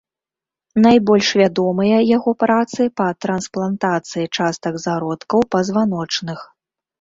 Найбольш 0.85 1.27
вядомыя 1.41 1.99
яго 2.17 2.33
працы 2.43 2.87
па 3.01 3.07
трансплантацыі 3.27 4.25
частак 4.39 4.81
зародкаў 4.87 5.47
пазваночных. 5.59 6.39